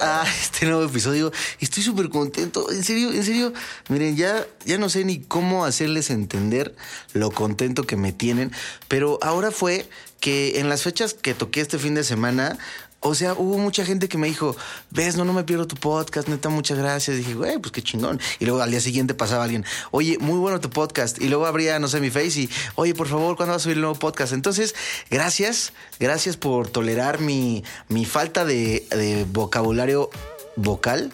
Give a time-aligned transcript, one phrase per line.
[0.00, 1.32] A este nuevo episodio.
[1.60, 2.70] Estoy súper contento.
[2.72, 3.52] En serio, en serio.
[3.88, 6.74] Miren, ya, ya no sé ni cómo hacerles entender
[7.12, 8.50] lo contento que me tienen.
[8.88, 12.58] Pero ahora fue que en las fechas que toqué este fin de semana,
[13.02, 14.54] o sea, hubo mucha gente que me dijo,
[14.90, 17.16] ves, no, no me pierdo tu podcast, neta, muchas gracias.
[17.16, 18.20] dije, güey, pues qué chingón.
[18.38, 21.20] Y luego al día siguiente pasaba alguien, oye, muy bueno tu podcast.
[21.20, 23.78] Y luego abría, no sé, mi face y, oye, por favor, ¿cuándo vas a subir
[23.78, 24.34] el nuevo podcast?
[24.34, 24.74] Entonces,
[25.10, 30.10] gracias, gracias por tolerar mi, mi falta de, de vocabulario
[30.56, 31.10] vocal.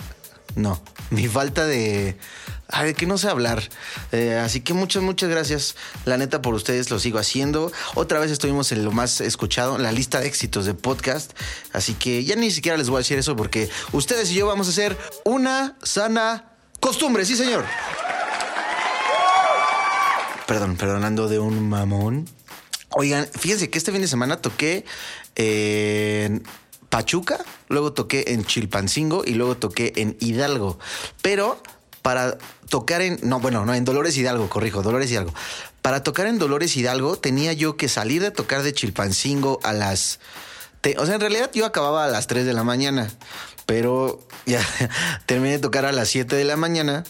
[0.56, 2.16] No, mi falta de
[2.68, 3.62] Ay, que no sé hablar.
[4.10, 5.76] Eh, así que muchas, muchas gracias.
[6.04, 7.70] La neta, por ustedes lo sigo haciendo.
[7.95, 11.32] Otra vez estuvimos en lo más escuchado, la lista de éxitos de podcast.
[11.73, 14.66] Así que ya ni siquiera les voy a decir eso porque ustedes y yo vamos
[14.66, 17.24] a hacer una sana costumbre.
[17.24, 17.64] Sí, señor.
[20.46, 22.28] Perdón, perdonando de un mamón.
[22.90, 24.84] Oigan, fíjense que este fin de semana toqué
[25.34, 26.42] en
[26.88, 30.78] Pachuca, luego toqué en Chilpancingo y luego toqué en Hidalgo.
[31.20, 31.60] Pero
[32.07, 35.35] para tocar en, no, bueno, no, en Dolores Hidalgo, corrijo, Dolores Hidalgo.
[35.82, 40.21] Para tocar en Dolores Hidalgo tenía yo que salir de tocar de Chilpancingo a las...
[40.98, 43.10] o sea, en realidad yo acababa a las 3 de la mañana,
[43.66, 44.60] pero ya
[45.26, 47.02] terminé de tocar a las 7 de la mañana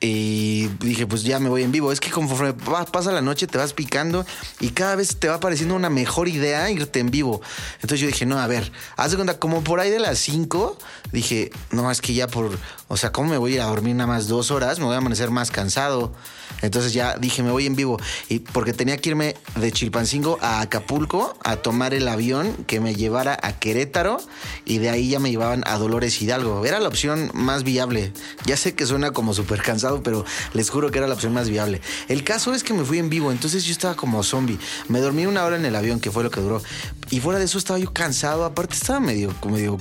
[0.00, 1.92] y dije, pues ya me voy en vivo.
[1.92, 4.24] Es que conforme pasa la noche te vas picando
[4.58, 7.42] y cada vez te va pareciendo una mejor idea irte en vivo.
[7.74, 10.78] Entonces yo dije, no, a ver, haz de cuenta, como por ahí de las 5,
[11.12, 13.94] dije, no, es que ya por, o sea, ¿cómo me voy a ir a dormir
[13.94, 14.78] nada más dos horas?
[14.78, 16.14] Me voy a amanecer más cansado.
[16.62, 17.98] Entonces ya dije, me voy en vivo.
[18.28, 22.94] Y porque tenía que irme de Chilpancingo a Acapulco a tomar el avión que me
[22.94, 24.18] llevara a Querétaro
[24.64, 26.64] y de ahí ya me llevaban a Dolores Hidalgo.
[26.66, 28.12] Era la opción más viable.
[28.44, 30.24] Ya sé que suena como súper cansado, pero
[30.54, 31.80] les juro que era la opción más viable.
[32.08, 34.58] El caso es que me fui en vivo, entonces yo estaba como zombie.
[34.88, 36.62] Me dormí una hora en el avión, que fue lo que duró.
[37.10, 38.44] Y fuera de eso estaba yo cansado.
[38.44, 39.78] Aparte estaba medio, medio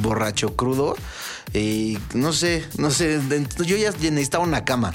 [0.00, 0.96] borracho, crudo.
[1.54, 3.20] Y no sé, no sé,
[3.64, 4.92] yo ya necesitaba una cama.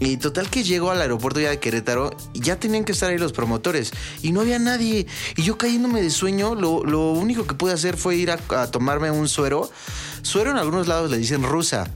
[0.00, 3.18] Y total que llego al aeropuerto ya de Querétaro y ya tenían que estar ahí
[3.18, 3.92] los promotores
[4.22, 5.06] y no había nadie.
[5.36, 8.70] Y yo cayéndome de sueño, lo, lo único que pude hacer fue ir a, a
[8.70, 9.70] tomarme un suero.
[10.22, 11.86] Suero en algunos lados le dicen rusa.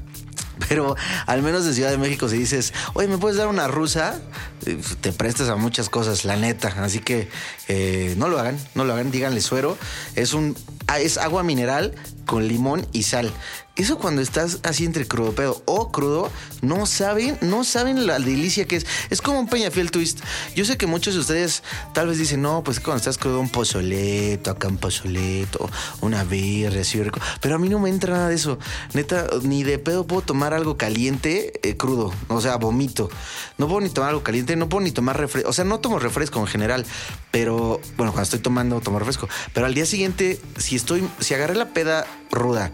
[0.69, 4.21] Pero al menos en Ciudad de México si dices, oye, ¿me puedes dar una rusa?
[4.67, 6.75] Eh, te prestas a muchas cosas, la neta.
[6.79, 7.29] Así que
[7.69, 9.77] eh, no lo hagan, no lo hagan, díganle suero.
[10.15, 10.57] Es un
[11.01, 11.95] es agua mineral
[12.27, 13.33] con limón y sal.
[13.77, 16.31] Eso cuando estás así entre crudo pedo o crudo,
[16.63, 18.87] no saben, no saben la delicia que es.
[19.11, 20.21] Es como un peñafiel twist.
[20.55, 23.49] Yo sé que muchos de ustedes tal vez dicen, no, pues cuando estás crudo, un
[23.49, 25.69] pozoleto, acá un pozoleto,
[26.03, 27.19] una birria, así rico.
[27.41, 28.61] Pero a mí no me entra nada de eso.
[28.93, 32.15] Neta, ni de pedo puedo tomar algo caliente eh, crudo.
[32.29, 33.11] O sea, vomito.
[33.59, 35.51] No puedo ni tomar algo caliente, no puedo ni tomar refresco.
[35.51, 36.87] O sea, no tomo refresco en general.
[37.33, 39.29] Pero, bueno, cuando estoy tomando, tomo refresco.
[39.53, 42.73] Pero al día siguiente, si estoy, si agarré la peda ruda,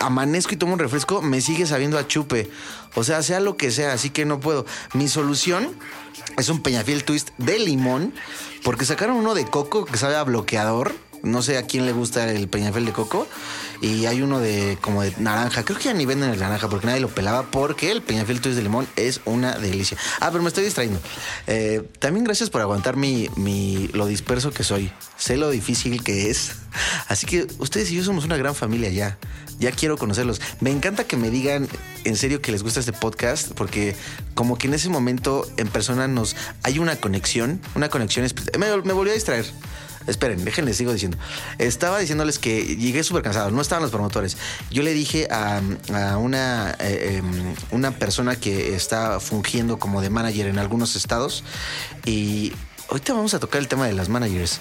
[0.00, 2.50] amanezco y tomo un refresco, me sigue sabiendo a chupe.
[2.94, 4.66] O sea, sea lo que sea, así que no puedo.
[4.92, 5.70] Mi solución
[6.36, 8.14] es un Peñafiel Twist de limón,
[8.64, 10.94] porque sacaron uno de coco que sabe a bloqueador.
[11.22, 13.26] No sé a quién le gusta el Peñafiel de coco.
[13.80, 15.64] Y hay uno de como de naranja.
[15.64, 17.50] Creo que ya ni venden el naranja porque nadie lo pelaba.
[17.50, 19.96] Porque el Peñafiel Twist de limón es una delicia.
[20.20, 21.00] Ah, pero me estoy distrayendo.
[21.46, 24.92] Eh, también gracias por aguantar mi, mi, lo disperso que soy.
[25.16, 26.52] Sé lo difícil que es.
[27.08, 29.18] Así que ustedes y yo somos una gran familia ya
[29.58, 30.40] ya quiero conocerlos.
[30.60, 31.68] Me encanta que me digan
[32.04, 33.96] en serio que les gusta este podcast, porque
[34.34, 38.26] como que en ese momento en persona nos hay una conexión, una conexión.
[38.58, 39.46] Me, me volvió a distraer.
[40.08, 41.18] Esperen, déjenles, sigo diciendo.
[41.58, 44.36] Estaba diciéndoles que llegué súper cansado, no estaban los promotores.
[44.70, 45.60] Yo le dije a,
[46.18, 51.44] una, eh, em, una persona que está fungiendo como de manager en algunos estados
[52.04, 52.52] y
[52.88, 54.60] ahorita vamos a tocar el tema de las managers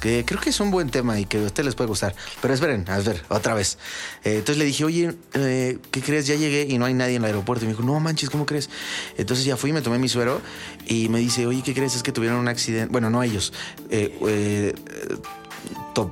[0.00, 2.14] que creo que es un buen tema y que a usted les puede gustar.
[2.40, 3.78] Pero esperen, a ver, otra vez.
[4.24, 6.26] Eh, entonces le dije, oye, eh, ¿qué crees?
[6.26, 7.64] Ya llegué y no hay nadie en el aeropuerto.
[7.64, 8.70] Y me dijo, no manches, ¿cómo crees?
[9.16, 10.40] Entonces ya fui, me tomé mi suero
[10.86, 11.96] y me dice, oye, ¿qué crees?
[11.96, 12.92] Es que tuvieron un accidente.
[12.92, 13.52] Bueno, no ellos.
[13.90, 14.74] Eh,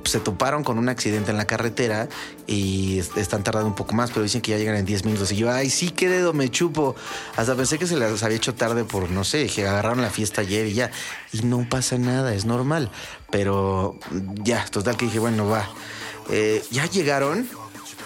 [0.05, 2.09] se toparon con un accidente en la carretera
[2.47, 5.31] y están tardando un poco más, pero dicen que ya llegan en 10 minutos.
[5.31, 6.95] Y yo, ay, sí, qué dedo, me chupo.
[7.35, 10.41] Hasta pensé que se les había hecho tarde por, no sé, que agarraron la fiesta
[10.41, 10.91] ayer y ya.
[11.31, 12.89] Y no pasa nada, es normal.
[13.35, 13.99] Pero
[14.45, 15.67] ya, total que dije, bueno, va.
[16.29, 17.45] Eh, ya llegaron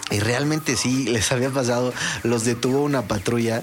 [0.09, 1.93] Y realmente sí, les había pasado,
[2.23, 3.61] los detuvo una patrulla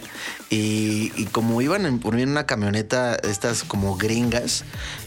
[0.48, 4.62] y, como iban en, en una camioneta, estas como gringas,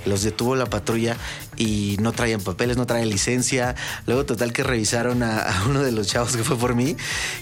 [0.05, 1.15] los detuvo la patrulla
[1.59, 3.75] y no traían papeles, no traían licencia.
[4.07, 6.95] Luego total que revisaron a, uno de los chavos que fue por mí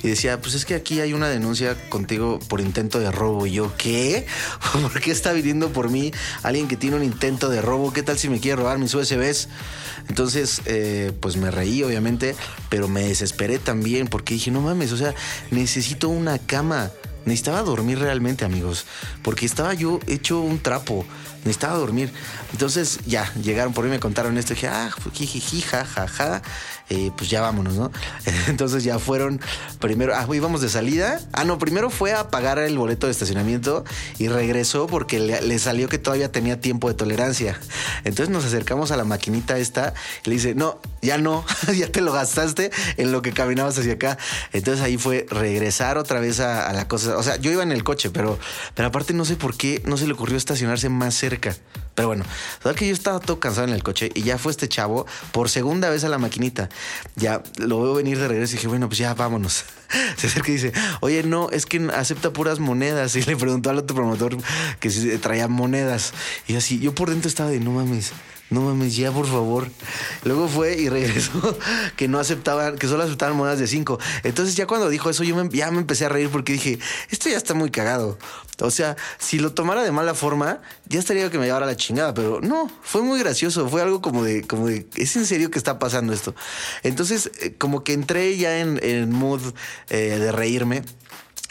[0.04, 3.46] y decía, pues es que aquí hay una denuncia contigo por intento de robo.
[3.46, 4.26] Y yo, ¿qué?
[4.74, 6.12] ¿Por qué está viniendo por mí
[6.44, 7.94] alguien que tiene un intento de robo?
[7.94, 9.48] ¿Qué tal si me quiere robar mis USBs?
[10.10, 12.36] Entonces, eh, pues me reí, obviamente,
[12.70, 15.14] pero me desesperé también porque dije, no mames, o sea,
[15.52, 16.92] necesito una cama.
[17.26, 18.86] Necesitaba dormir realmente, amigos,
[19.22, 21.06] porque estaba yo hecho un trapo.
[21.48, 22.14] Necesitaba dormir.
[22.52, 24.54] Entonces, ya, llegaron por mí, me contaron esto.
[24.54, 26.42] Dije, ah, jijiji, ja, ja, ja.
[26.90, 27.92] Eh, pues ya vámonos, ¿no?
[28.48, 29.42] Entonces ya fueron
[29.80, 31.20] primero, ah, íbamos de salida.
[31.34, 33.84] Ah, no, primero fue a pagar el boleto de estacionamiento
[34.18, 37.60] y regresó porque le, salió que todavía tenía tiempo de tolerancia.
[38.06, 39.94] Entonces nos acercamos a la maquinita esta
[40.24, 41.46] y le dice, no, ya no,
[41.76, 44.18] ya te lo gastaste en lo que caminabas hacia acá.
[44.54, 47.18] Entonces ahí fue regresar otra vez a, a la cosa.
[47.18, 48.40] O sea, yo iba en el coche, pero,
[48.76, 51.54] pero aparte no sé por qué no se le ocurrió estacionarse más cerca.
[51.98, 52.26] Pero bueno,
[52.62, 55.50] sabes que yo estaba todo cansado en el coche y ya fue este chavo por
[55.50, 56.70] segunda vez a la maquinita.
[57.16, 59.66] Ya lo veo venir de regreso y dije, bueno, pues ya vámonos.
[60.18, 63.16] Se acerca y dice, oye, no, es que acepta puras monedas.
[63.16, 64.38] Y le preguntó al otro promotor
[64.80, 66.14] que si traía monedas.
[66.48, 68.12] Y así, yo por dentro estaba de, no mames,
[68.50, 69.70] no mames, ya por favor.
[70.24, 71.58] Luego fue y regresó
[71.98, 74.00] que no aceptaban, que solo aceptaban monedas de 5.
[74.24, 77.30] Entonces ya cuando dijo eso, yo me, ya me empecé a reír porque dije, esto
[77.30, 78.18] ya está muy cagado.
[78.62, 82.14] O sea, si lo tomara de mala forma, ya estaría que me llevara la chingada,
[82.14, 85.60] pero no, fue muy gracioso, fue algo como de, como de, ¿es en serio que
[85.60, 86.34] está pasando esto?
[86.84, 89.42] Entonces, eh, como que entré ya en, en mood
[89.90, 90.84] eh, de reírme.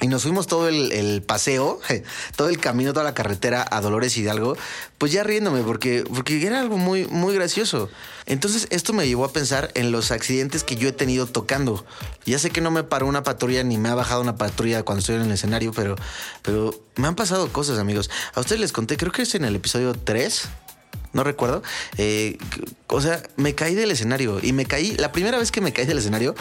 [0.03, 1.81] Y nos fuimos todo el, el, paseo,
[2.37, 4.55] todo el camino, toda la carretera a Dolores Hidalgo,
[4.99, 7.89] pues ya riéndome, porque, porque era algo muy, muy gracioso.
[8.27, 11.87] Entonces esto me llevó a pensar en los accidentes que yo he tenido tocando.
[12.27, 15.01] Ya sé que no me paró una patrulla ni me ha bajado una patrulla cuando
[15.01, 15.97] estoy en el escenario, pero,
[16.43, 18.11] pero me han pasado cosas, amigos.
[18.35, 20.49] A ustedes les conté, creo que es en el episodio 3,
[21.17, 21.63] no recuerdo.
[21.97, 22.39] Eh,
[22.89, 24.95] o sea, me caí del escenario y me caí.
[24.97, 26.35] La primera vez que me caí del escenario,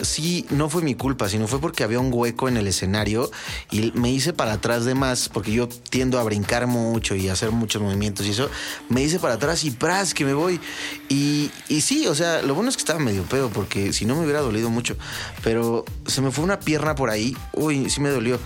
[0.00, 3.30] sí, no fue mi culpa, sino fue porque había un hueco en el escenario
[3.72, 7.50] y me hice para atrás de más, porque yo tiendo a brincar mucho y hacer
[7.50, 8.48] muchos movimientos y eso.
[8.88, 10.60] Me hice para atrás y pras, que me voy.
[11.08, 14.14] Y, y sí, o sea, lo bueno es que estaba medio pedo, porque si no
[14.14, 14.96] me hubiera dolido mucho.
[15.42, 17.36] Pero se me fue una pierna por ahí.
[17.54, 18.38] Uy, sí me dolió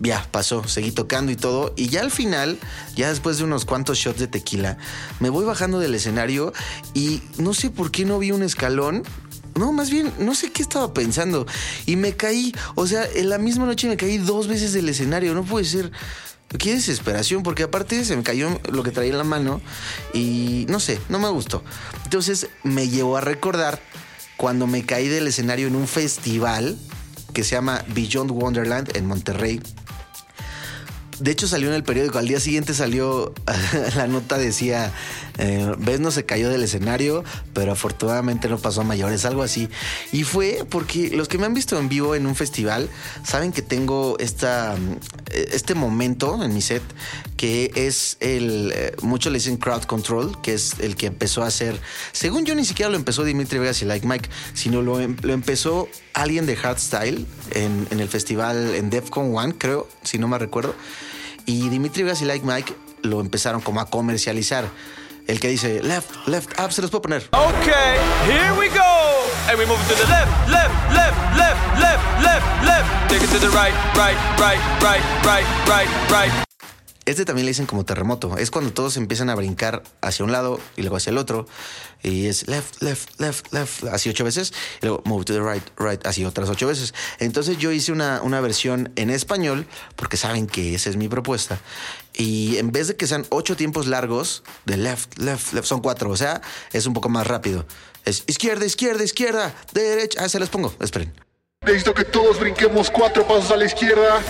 [0.00, 1.72] ya pasó, seguí tocando y todo.
[1.76, 2.58] Y ya al final,
[2.96, 4.78] ya después de unos cuantos shots de tequila,
[5.20, 6.52] me voy bajando del escenario
[6.94, 9.02] y no sé por qué no vi un escalón.
[9.54, 11.46] No, más bien, no sé qué estaba pensando.
[11.84, 15.34] Y me caí, o sea, en la misma noche me caí dos veces del escenario.
[15.34, 15.90] No puede ser.
[16.58, 19.60] Qué desesperación, porque aparte se me cayó lo que traía en la mano
[20.14, 21.62] y no sé, no me gustó.
[22.04, 23.82] Entonces me llevó a recordar
[24.38, 26.78] cuando me caí del escenario en un festival
[27.34, 29.60] que se llama Beyond Wonderland en Monterrey.
[31.20, 33.32] De hecho salió en el periódico, al día siguiente salió
[33.96, 34.92] la nota decía,
[35.38, 39.68] eh, ves no se cayó del escenario, pero afortunadamente no pasó a mayores, algo así.
[40.12, 42.88] Y fue porque los que me han visto en vivo en un festival
[43.24, 44.76] saben que tengo esta,
[45.32, 46.82] este momento en mi set
[47.36, 51.46] que es el, eh, muchos le dicen crowd control, que es el que empezó a
[51.46, 51.80] hacer,
[52.10, 55.88] según yo ni siquiera lo empezó Dimitri Vegas y Like Mike, sino lo, lo empezó
[56.14, 60.74] alguien de Hardstyle en, en el festival en Defcon One, creo, si no me recuerdo.
[61.48, 64.68] Y Dimitri Vegas y Like Mike lo empezaron como a comercializar.
[65.26, 67.26] El que dice left, left, up, se los puedo poner.
[67.32, 67.66] Ok,
[68.26, 68.84] here we go.
[69.48, 73.08] And we move to the left, left, left, left, left, left, left.
[73.08, 76.57] Take it to the right, right, right, right, right, right, right.
[77.08, 78.36] Este también le dicen como terremoto.
[78.36, 81.46] Es cuando todos empiezan a brincar hacia un lado y luego hacia el otro.
[82.02, 84.52] Y es left, left, left, left, así ocho veces.
[84.82, 86.92] Y luego move to the right, right, así otras ocho veces.
[87.18, 91.58] Entonces yo hice una, una versión en español, porque saben que esa es mi propuesta.
[92.12, 96.10] Y en vez de que sean ocho tiempos largos, de left, left, left, son cuatro.
[96.10, 96.42] O sea,
[96.74, 97.64] es un poco más rápido.
[98.04, 100.24] Es izquierda, izquierda, izquierda, derecha.
[100.24, 100.74] Ah, se los pongo.
[100.78, 101.27] Esperen.
[101.68, 104.22] Necesito que todos brinquemos cuatro pasos a la izquierda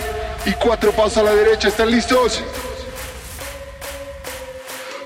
[0.45, 1.69] y cuatro pasos a la derecha.
[1.69, 2.43] ¿Están listos?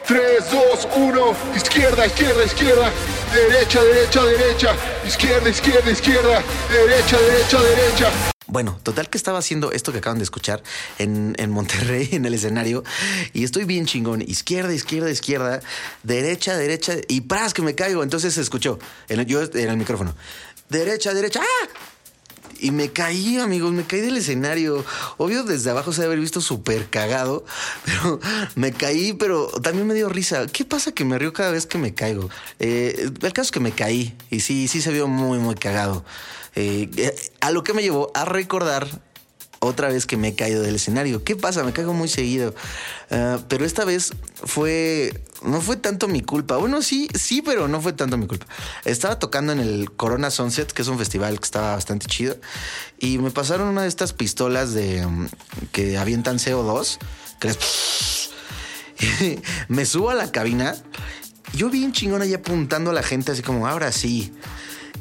[0.07, 2.91] 3, 2, 1, izquierda, izquierda, izquierda,
[3.35, 4.75] derecha, derecha, derecha,
[5.05, 8.11] izquierda, izquierda, izquierda, derecha, derecha, derecha.
[8.47, 10.63] Bueno, total que estaba haciendo esto que acaban de escuchar
[10.97, 12.83] en, en, Monterrey, en el escenario,
[13.33, 14.23] y estoy bien chingón.
[14.23, 15.61] Izquierda, izquierda, izquierda,
[16.01, 18.01] derecha, derecha, y pras que me caigo.
[18.01, 20.15] Entonces se escuchó, en, yo en el micrófono.
[20.67, 21.82] Derecha, derecha, ¡ah!
[22.59, 24.83] Y me caí, amigos, me caí del escenario.
[25.17, 27.45] Obvio, desde abajo se debe haber visto súper cagado,
[27.85, 28.19] pero
[28.55, 30.47] me caí, pero también me dio risa.
[30.47, 32.29] ¿Qué pasa que me río cada vez que me caigo?
[32.59, 36.05] Eh, el caso es que me caí y sí, sí se vio muy, muy cagado.
[36.55, 36.89] Eh,
[37.41, 38.87] a lo que me llevó a recordar
[39.63, 41.23] otra vez que me he caído del escenario.
[41.23, 41.63] ¿Qué pasa?
[41.63, 42.53] Me caigo muy seguido.
[43.09, 44.11] Ah, pero esta vez
[44.43, 45.21] fue.
[45.43, 46.57] No fue tanto mi culpa.
[46.57, 48.45] Bueno, sí, sí, pero no fue tanto mi culpa.
[48.85, 52.37] Estaba tocando en el Corona Sunset, que es un festival que estaba bastante chido.
[52.99, 55.27] Y me pasaron una de estas pistolas de mm,
[55.71, 56.97] que avientan CO2.
[57.39, 57.53] Que
[59.67, 60.75] me subo a la cabina.
[61.53, 64.33] Yo bien chingón ahí apuntando a la gente, así como, ahora sí.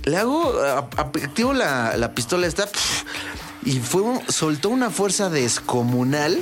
[0.04, 2.68] Le hago, activo la, la pistola esta
[3.64, 6.40] y fue soltó una fuerza descomunal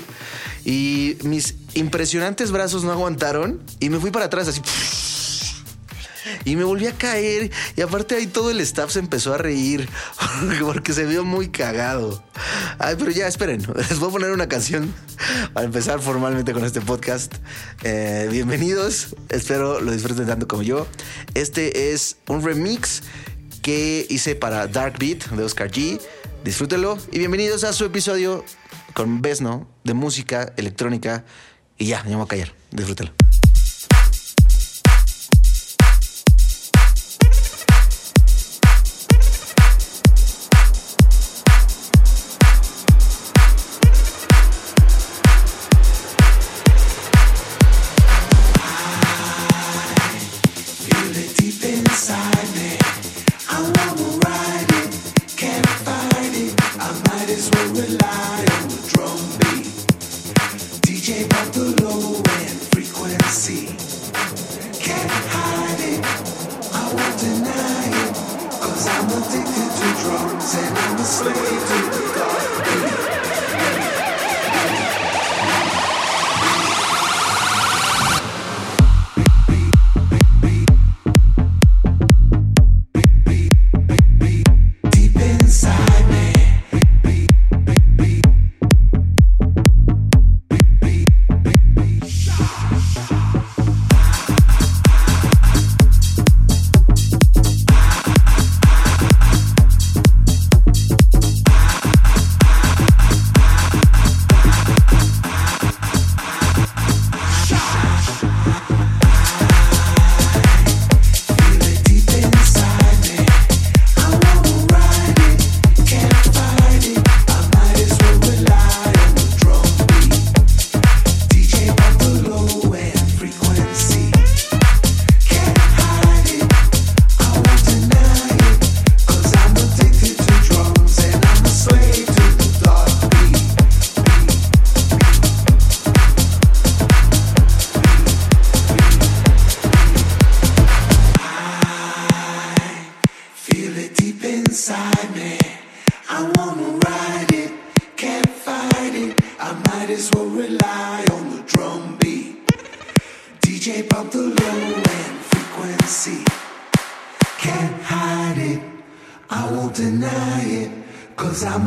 [0.65, 4.63] y mis impresionantes brazos no aguantaron y me fui para atrás así.
[6.45, 9.89] y me volví a caer y aparte ahí todo el staff se empezó a reír
[10.61, 12.23] porque se vio muy cagado.
[12.79, 14.93] Ay, pero ya esperen, les voy a poner una canción
[15.53, 17.35] para empezar formalmente con este podcast.
[17.83, 20.87] Eh, bienvenidos, espero lo disfruten tanto como yo.
[21.35, 23.03] Este es un remix
[23.63, 26.01] que hice para Dark Beat de Oscar G.
[26.45, 28.45] Disfrútenlo y bienvenidos a su episodio
[28.95, 31.25] con Besno de música electrónica.
[31.79, 32.53] Y ya, me voy a callar.
[32.71, 33.20] Disfrútenlo.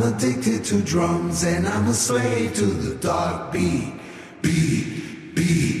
[0.04, 3.94] Addicted to drums and I'm a slave to the dark beat.
[4.42, 5.73] Beat, beat,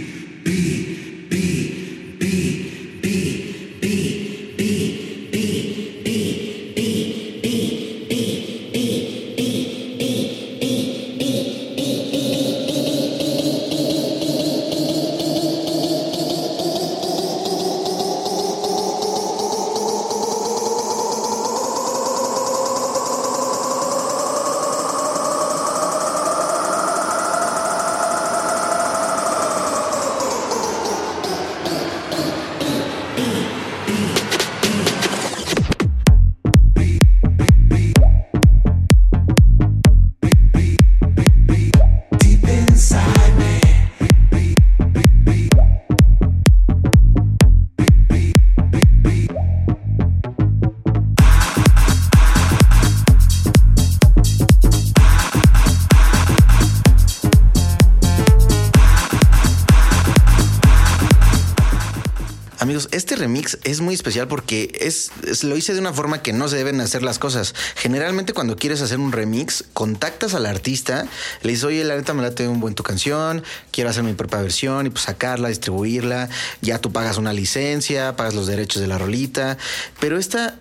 [63.14, 65.12] este remix es muy especial porque es,
[65.44, 67.54] lo hice de una forma que no se deben hacer las cosas.
[67.76, 71.06] Generalmente cuando quieres hacer un remix, contactas al artista,
[71.42, 74.40] le dices, oye, la neta me late un buen tu canción, quiero hacer mi propia
[74.40, 76.28] versión y pues sacarla, distribuirla,
[76.60, 79.58] ya tú pagas una licencia, pagas los derechos de la rolita.
[80.00, 80.58] Pero esta,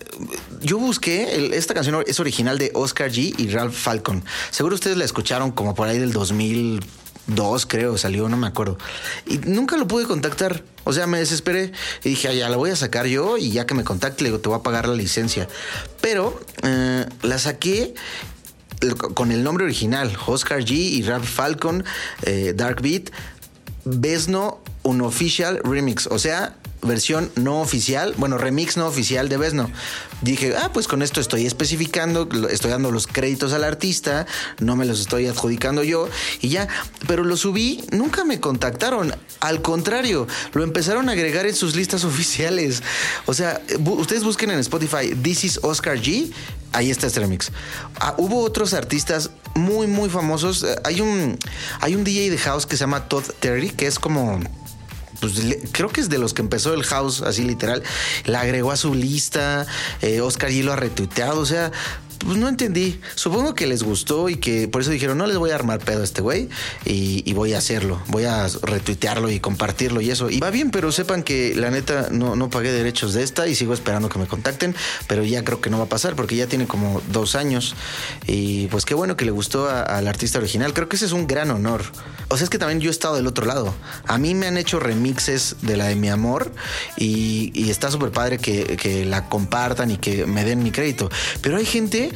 [0.62, 4.24] yo busqué, esta canción es original de Oscar G y Ralph Falcon.
[4.52, 6.82] Seguro ustedes la escucharon como por ahí del 2000
[7.28, 8.78] dos, creo, salió, no me acuerdo.
[9.26, 10.64] Y nunca lo pude contactar.
[10.84, 11.72] O sea, me desesperé
[12.04, 14.50] y dije, "Ah, ya la voy a sacar yo y ya que me contacte, te
[14.50, 15.48] voy a pagar la licencia.
[16.02, 17.94] Pero eh, la saqué
[19.14, 21.86] con el nombre original, Oscar G y Rap Falcon,
[22.24, 23.12] eh, Dark Beat,
[23.86, 29.70] Besno Unofficial Remix, o sea, versión no oficial, bueno, remix no oficial de Besno.
[30.22, 34.26] Dije, ah, pues con esto estoy especificando, estoy dando los créditos al artista,
[34.60, 36.08] no me los estoy adjudicando yo
[36.42, 36.68] y ya,
[37.08, 42.04] pero lo subí, nunca me contactaron, al contrario, lo empezaron a agregar en sus listas
[42.06, 42.84] oficiales.
[43.26, 46.32] O sea, ustedes busquen en Spotify, This is Oscar G,
[46.72, 47.52] ahí está este remix.
[48.00, 50.64] Ah, hubo otros artistas muy, muy famosos.
[50.64, 51.38] Eh, Hay un,
[51.80, 54.40] hay un DJ de house que se llama Todd Terry, que es como
[55.24, 57.82] pues le- creo que es de los que empezó el house, así literal.
[58.26, 59.66] La agregó a su lista.
[60.02, 61.40] eh, Oscar G lo ha retuiteado.
[61.40, 61.72] O sea,
[62.26, 63.00] pues no entendí.
[63.16, 66.02] Supongo que les gustó y que por eso dijeron, no les voy a armar pedo
[66.02, 66.50] a este güey
[66.86, 68.02] y, y voy a hacerlo.
[68.08, 70.30] Voy a retuitearlo y compartirlo y eso.
[70.30, 73.56] Y va bien, pero sepan que la neta no, no pagué derechos de esta y
[73.56, 74.76] sigo esperando que me contacten.
[75.08, 77.76] Pero ya creo que no va a pasar porque ya tiene como dos años.
[78.28, 80.74] Y pues qué bueno que le gustó al artista original.
[80.74, 81.84] Creo que ese es un gran honor.
[82.30, 83.74] O sea, es que también yo he estado del otro lado.
[84.08, 86.52] A mí me han hecho remixes de la de mi amor
[86.98, 91.10] y, y está súper padre que, que la compartan y que me den mi crédito.
[91.42, 92.12] Pero hay gente,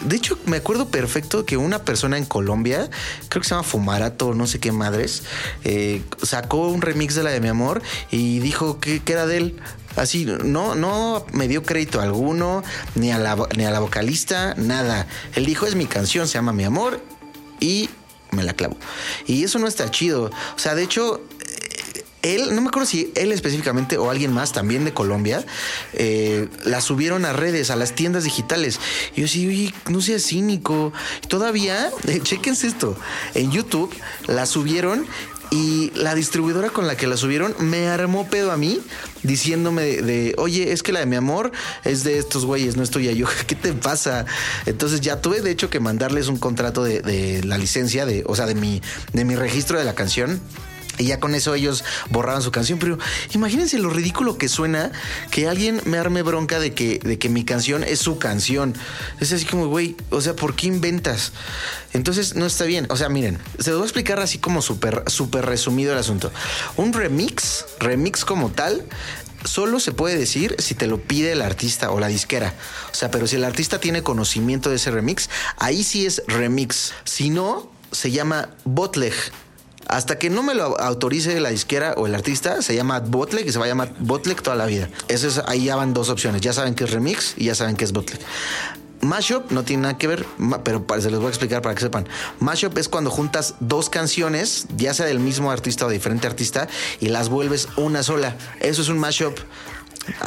[0.00, 2.90] de hecho, me acuerdo perfecto que una persona en Colombia,
[3.28, 5.22] creo que se llama Fumarato, no sé qué madres,
[5.64, 9.56] eh, sacó un remix de la de mi amor y dijo que, era de él.
[9.96, 12.62] Así, no, no me dio crédito alguno,
[12.94, 15.06] ni a, la, ni a la vocalista, nada.
[15.34, 17.02] Él dijo, es mi canción, se llama Mi Amor
[17.60, 17.90] y
[18.30, 18.76] me la clavo.
[19.26, 20.30] Y eso no está chido.
[20.56, 21.20] O sea, de hecho,
[22.22, 25.44] él, no me acuerdo si él específicamente o alguien más también de Colombia,
[25.92, 28.80] eh, la subieron a redes, a las tiendas digitales.
[29.14, 30.92] Y yo sí, oye, no seas cínico.
[31.28, 32.96] Todavía, eh, chéquense esto,
[33.34, 33.92] en YouTube
[34.26, 35.06] la subieron
[35.50, 38.80] y la distribuidora con la que la subieron me armó pedo a mí
[39.22, 41.52] diciéndome de, oye, es que la de mi amor
[41.84, 43.12] es de estos güeyes, no es tuya.
[43.12, 44.24] Yo, ¿qué te pasa?
[44.64, 48.34] Entonces ya tuve de hecho que mandarles un contrato de, de la licencia, de, o
[48.34, 48.80] sea, de mi,
[49.12, 50.40] de mi registro de la canción.
[50.98, 52.78] Y ya con eso ellos borraban su canción.
[52.78, 52.98] Pero
[53.34, 54.92] imagínense lo ridículo que suena
[55.30, 58.74] que alguien me arme bronca de que, de que mi canción es su canción.
[59.20, 61.32] Es así como, güey, o sea, ¿por qué inventas?
[61.92, 62.86] Entonces no está bien.
[62.90, 66.30] O sea, miren, se los voy a explicar así como súper, súper resumido el asunto.
[66.76, 68.86] Un remix, remix como tal,
[69.44, 72.54] solo se puede decir si te lo pide el artista o la disquera.
[72.90, 75.28] O sea, pero si el artista tiene conocimiento de ese remix,
[75.58, 76.92] ahí sí es remix.
[77.04, 79.14] Si no, se llama botleg.
[79.88, 83.52] Hasta que no me lo autorice la disquera o el artista, se llama Botleg y
[83.52, 84.88] se va a llamar Botleg toda la vida.
[85.08, 86.40] Eso es, ahí ya van dos opciones.
[86.40, 88.20] Ya saben que es remix y ya saben que es Botleg.
[89.02, 90.24] Mashup no tiene nada que ver,
[90.62, 92.08] pero se los voy a explicar para que sepan.
[92.38, 96.68] Mashup es cuando juntas dos canciones, ya sea del mismo artista o diferente artista,
[97.00, 98.36] y las vuelves una sola.
[98.60, 99.36] Eso es un mashup.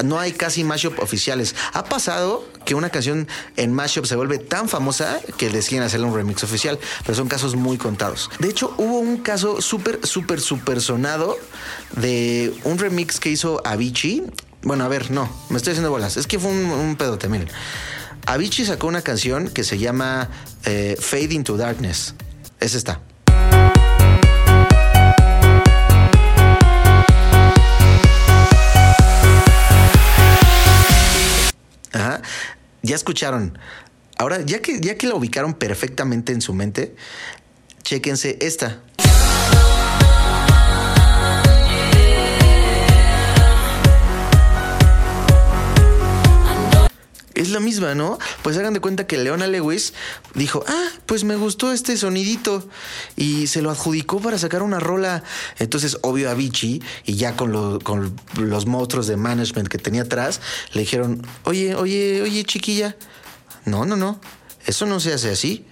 [0.03, 1.55] No hay casi mashup oficiales.
[1.73, 6.15] Ha pasado que una canción en mashup se vuelve tan famosa que deciden hacerle un
[6.15, 8.29] remix oficial, pero son casos muy contados.
[8.39, 11.37] De hecho, hubo un caso súper, súper, súper sonado
[11.95, 14.23] de un remix que hizo Avicii.
[14.63, 16.17] Bueno, a ver, no, me estoy haciendo bolas.
[16.17, 17.49] Es que fue un, un pedote, miren.
[18.25, 20.29] Avicii sacó una canción que se llama
[20.65, 22.15] eh, Fade into Darkness.
[22.59, 23.01] Es esta.
[31.95, 32.21] Ajá.
[32.81, 33.57] Ya escucharon.
[34.17, 36.95] Ahora, ya que, ya que la ubicaron perfectamente en su mente,
[37.83, 38.81] chéquense esta.
[47.45, 48.17] Es la misma, ¿no?
[48.41, 49.93] Pues hagan de cuenta que Leona Lewis
[50.33, 52.67] dijo, ah, pues me gustó este sonidito
[53.15, 55.23] y se lo adjudicó para sacar una rola.
[55.59, 60.41] Entonces, obvio, a Vichy y ya con, con los monstruos de management que tenía atrás,
[60.73, 62.95] le dijeron, oye, oye, oye, chiquilla,
[63.65, 64.19] no, no, no,
[64.65, 65.65] eso no se hace así.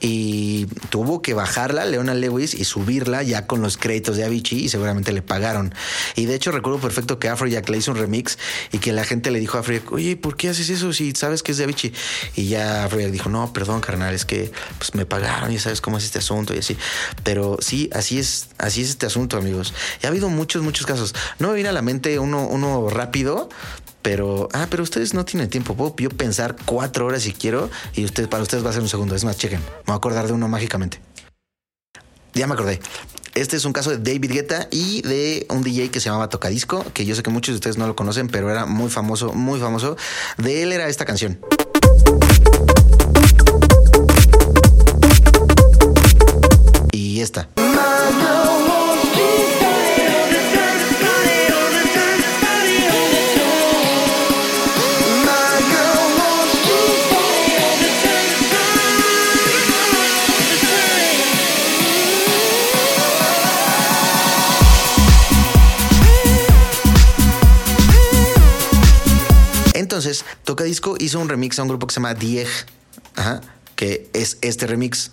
[0.00, 4.68] Y tuvo que bajarla Leona Lewis y subirla ya con los créditos de Avicii y
[4.68, 5.74] seguramente le pagaron.
[6.14, 8.38] Y de hecho recuerdo perfecto que Afrojack le hizo un remix
[8.72, 11.42] y que la gente le dijo a Afrojack, oye, ¿por qué haces eso si sabes
[11.42, 11.94] que es de Avicii?
[12.36, 15.96] Y ya Afrojack dijo, no, perdón, carnal, es que pues me pagaron y sabes cómo
[15.96, 16.76] es este asunto y así.
[17.22, 19.72] Pero sí, así es, así es este asunto, amigos.
[20.02, 21.14] Y ha habido muchos, muchos casos.
[21.38, 23.48] No me viene a la mente uno, uno rápido,
[24.04, 25.74] pero, ah, pero ustedes no tienen tiempo.
[25.74, 28.88] Puedo yo pensar cuatro horas si quiero y usted, para ustedes va a ser un
[28.90, 29.16] segundo.
[29.16, 29.60] Es más, chequen.
[29.60, 31.00] Me voy a acordar de uno mágicamente.
[32.34, 32.80] Ya me acordé.
[33.34, 36.84] Este es un caso de David Guetta y de un DJ que se llamaba Tocadisco,
[36.92, 39.58] que yo sé que muchos de ustedes no lo conocen, pero era muy famoso, muy
[39.58, 39.96] famoso.
[40.36, 41.40] De él era esta canción.
[46.92, 47.48] Y esta.
[70.74, 72.48] Tocadisco hizo un remix a un grupo que se llama Dieg,
[73.14, 73.40] ajá,
[73.76, 75.12] que es este remix.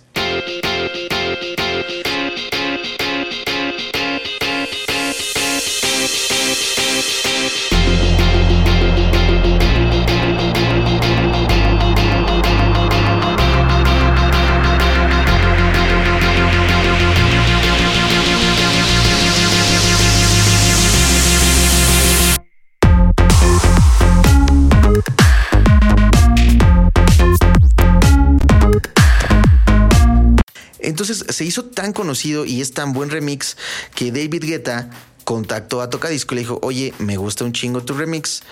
[31.32, 33.56] Se hizo tan conocido y es tan buen remix
[33.94, 34.90] que David Guetta
[35.24, 38.42] contactó a Tocadisco y le dijo, oye, me gusta un chingo tu remix,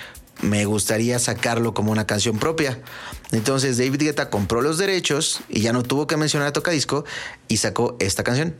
[0.43, 2.81] me gustaría sacarlo como una canción propia.
[3.33, 7.05] Entonces David Guetta compró los derechos y ya no tuvo que mencionar a Tocadisco
[7.49, 8.57] y sacó esta canción.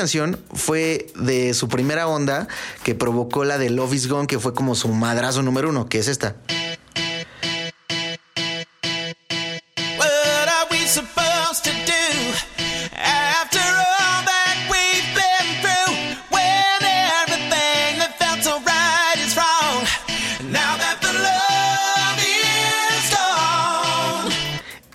[0.00, 2.48] Canción fue de su primera onda
[2.84, 5.98] que provocó la de Love is Gone, que fue como su madrazo número uno, que
[5.98, 6.36] es esta.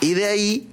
[0.02, 0.68] Y de ahí,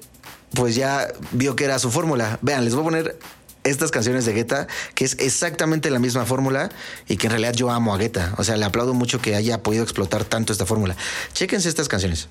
[0.55, 2.39] pues ya vio que era su fórmula.
[2.41, 3.19] Vean, les voy a poner
[3.65, 6.71] estas canciones de Guetta, que es exactamente la misma fórmula
[7.09, 8.35] y que en realidad yo amo a Guetta.
[8.39, 10.97] O sea, le aplaudo mucho que haya podido explotar tanto esta fórmula.
[11.33, 12.29] Chéquense estas canciones.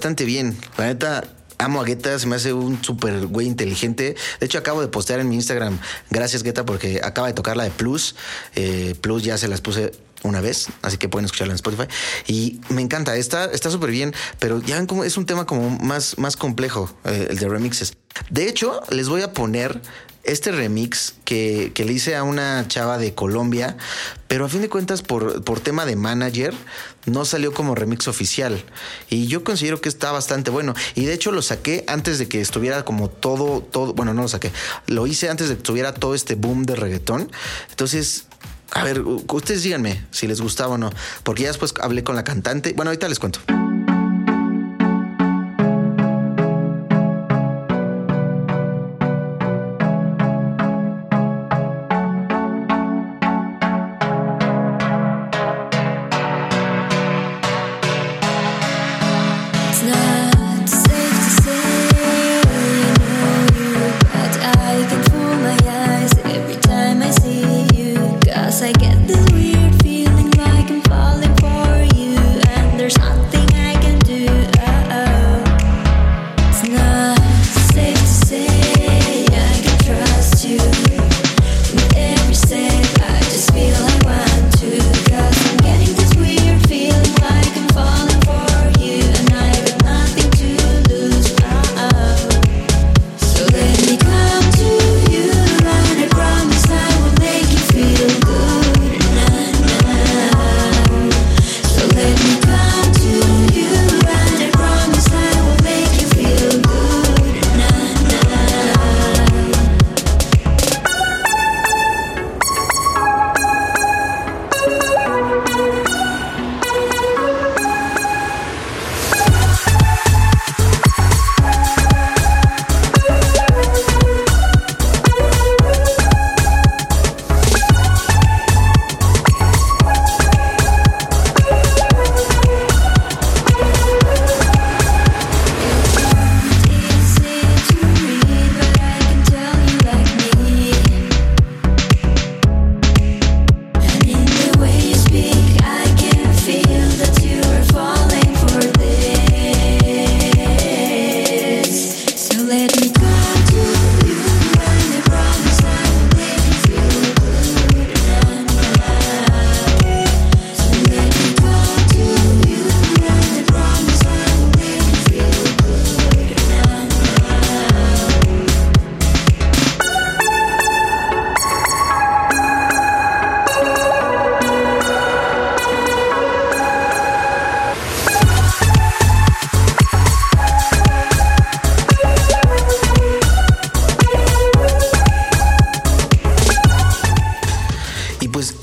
[0.00, 0.56] Bastante bien.
[0.78, 1.24] La neta,
[1.58, 4.16] amo a Guetta, se me hace un súper güey inteligente.
[4.40, 7.64] De hecho, acabo de postear en mi Instagram, gracias Guetta, porque acaba de tocar la
[7.64, 8.14] de Plus.
[8.56, 11.84] Eh, Plus ya se las puse una vez, así que pueden escucharla en Spotify.
[12.26, 16.16] Y me encanta, está súper bien, pero ya ven cómo es un tema como más,
[16.16, 17.92] más complejo, eh, el de remixes.
[18.30, 19.82] De hecho, les voy a poner
[20.24, 23.76] este remix que, que le hice a una chava de Colombia,
[24.28, 26.54] pero a fin de cuentas por, por tema de manager
[27.06, 28.62] no salió como remix oficial.
[29.08, 30.74] Y yo considero que está bastante bueno.
[30.94, 34.28] Y de hecho lo saqué antes de que estuviera como todo, todo, bueno, no lo
[34.28, 34.52] saqué,
[34.86, 37.30] lo hice antes de que tuviera todo este boom de reggaetón.
[37.70, 38.26] Entonces...
[38.72, 40.92] A ver, ustedes díganme si les gustaba o no,
[41.24, 42.72] porque ya después hablé con la cantante.
[42.72, 43.40] Bueno, ahorita les cuento.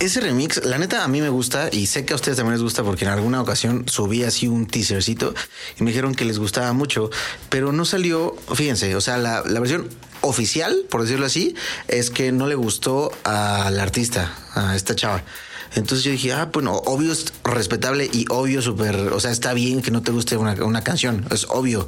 [0.07, 2.63] Ese remix, la neta, a mí me gusta y sé que a ustedes también les
[2.63, 5.33] gusta porque en alguna ocasión subí así un teasercito
[5.79, 7.09] y me dijeron que les gustaba mucho,
[7.49, 9.89] pero no salió, fíjense, o sea, la, versión
[10.21, 11.55] oficial, por decirlo así,
[11.87, 15.23] es que no le gustó al artista, a esta chava.
[15.75, 19.81] Entonces yo dije, ah, bueno, obvio es respetable y obvio súper, o sea, está bien
[19.81, 21.85] que no te guste una canción, es obvio.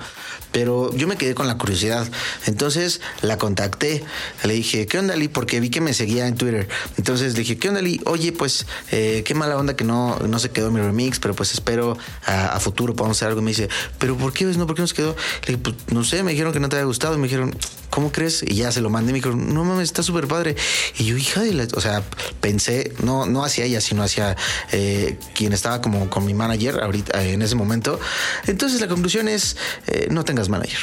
[0.51, 2.07] Pero yo me quedé con la curiosidad.
[2.45, 4.03] Entonces la contacté,
[4.43, 5.27] le dije, ¿qué onda, Lee?
[5.27, 6.67] Porque vi que me seguía en Twitter.
[6.97, 8.01] Entonces le dije, ¿qué onda, Lee?
[8.05, 11.53] Oye, pues, eh, qué mala onda que no, no se quedó mi remix, pero pues
[11.53, 13.41] espero a, futuro podamos hacer algo.
[13.41, 14.57] Me dice, ¿pero por qué ves?
[14.57, 15.15] No, ¿por qué no quedó?
[15.45, 17.17] Le dije, pues, no sé, me dijeron que no te había gustado.
[17.17, 17.55] Me dijeron,
[17.89, 18.43] ¿cómo crees?
[18.43, 19.11] Y ya se lo mandé.
[19.11, 20.55] Me dijeron, no mames, está súper padre.
[20.97, 21.67] Y yo, hija de la.
[21.75, 22.03] O sea,
[22.41, 24.35] pensé, no, no hacia ella, sino hacia
[24.71, 27.99] eh, quien estaba como con mi manager ahorita en ese momento.
[28.47, 29.57] Entonces la conclusión es:
[29.87, 30.79] eh, no manager.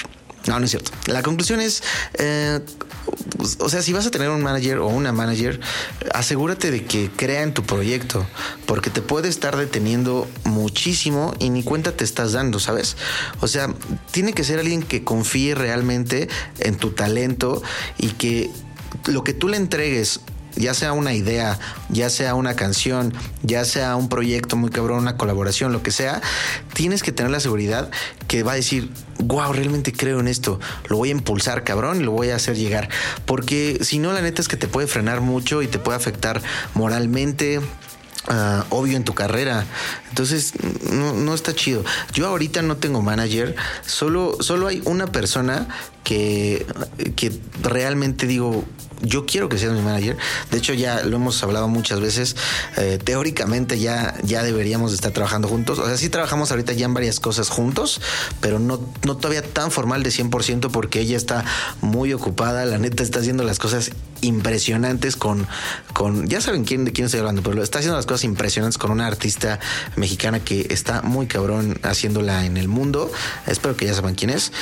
[0.47, 0.93] No, no es cierto.
[1.07, 1.83] La conclusión es,
[2.19, 2.61] eh,
[3.59, 5.61] o sea, si vas a tener un manager o una manager,
[6.15, 8.27] asegúrate de que crea en tu proyecto,
[8.65, 12.97] porque te puede estar deteniendo muchísimo y ni cuenta te estás dando, ¿sabes?
[13.41, 13.75] O sea,
[14.13, 16.29] tiene que ser alguien que confíe realmente
[16.61, 17.63] en tu talento
[17.99, 18.51] y que
[19.07, 20.21] lo que tú le entregues
[20.57, 25.17] ya sea una idea, ya sea una canción, ya sea un proyecto muy cabrón, una
[25.17, 26.21] colaboración, lo que sea,
[26.75, 27.91] tienes que tener la seguridad
[28.27, 32.05] que va a decir, wow, realmente creo en esto, lo voy a impulsar, cabrón, y
[32.05, 32.89] lo voy a hacer llegar.
[33.25, 36.43] Porque si no, la neta es que te puede frenar mucho y te puede afectar
[36.75, 37.61] moralmente.
[38.29, 39.65] ah, obvio en tu carrera.
[40.09, 40.53] Entonces,
[40.91, 41.85] no, no está chido.
[42.13, 43.55] Yo ahorita no tengo manager.
[43.87, 45.69] Solo, solo hay una persona
[46.03, 46.67] que,
[47.15, 48.65] que realmente digo,
[49.03, 50.17] yo quiero que seas mi manager.
[50.51, 52.37] De hecho, ya lo hemos hablado muchas veces.
[52.77, 55.79] Eh, teóricamente ya, ya deberíamos de estar trabajando juntos.
[55.79, 58.01] O sea, sí trabajamos ahorita ya en varias cosas juntos,
[58.41, 61.45] pero no, no todavía tan formal de 100% porque ella está
[61.81, 62.65] muy ocupada.
[62.65, 63.91] La neta está haciendo las cosas
[64.23, 65.47] impresionantes con,
[65.93, 68.91] con ya saben quién, de quién estoy hablando, pero está haciendo las cosas impresionantes con
[68.91, 69.61] una artista
[69.97, 73.11] mexicana que está muy cabrón haciéndola en el mundo.
[73.47, 74.53] Espero que ya sepan quién es.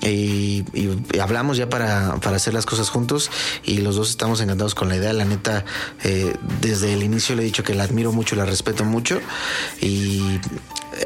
[0.00, 3.30] Y, y hablamos ya para, para hacer las cosas juntos
[3.62, 5.12] y los dos estamos encantados con la idea.
[5.12, 5.64] La neta,
[6.02, 9.20] eh, desde el inicio le he dicho que la admiro mucho, la respeto mucho
[9.80, 10.40] y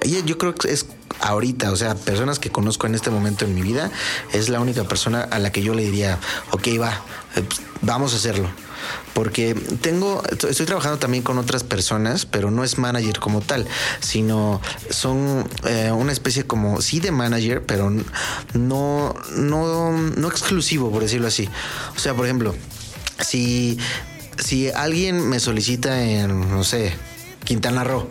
[0.03, 0.87] ella yo creo que es
[1.21, 3.91] ahorita, o sea, personas que conozco en este momento en mi vida,
[4.33, 6.19] es la única persona a la que yo le diría,
[6.51, 7.03] ok, va,
[7.37, 8.49] eh, pues, vamos a hacerlo.
[9.15, 13.67] Porque tengo, estoy trabajando también con otras personas, pero no es manager como tal,
[14.01, 14.61] sino
[14.91, 17.91] son eh, una especie como, sí de manager, pero
[18.55, 21.49] no, no, no exclusivo, por decirlo así.
[21.97, 22.55] O sea, por ejemplo,
[23.21, 23.79] si,
[24.39, 26.95] si alguien me solicita en, no sé,
[27.49, 28.07] Quintana Roo